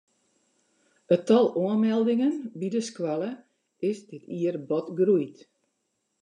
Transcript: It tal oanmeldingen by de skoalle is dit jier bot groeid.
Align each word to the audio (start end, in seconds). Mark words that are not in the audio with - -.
It 1.15 1.21
tal 1.27 1.45
oanmeldingen 1.63 2.33
by 2.59 2.67
de 2.75 2.81
skoalle 2.89 3.31
is 3.89 3.99
dit 4.09 4.23
jier 4.37 4.57
bot 4.69 4.87
groeid. 4.99 5.37